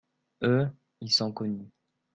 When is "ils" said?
0.99-1.11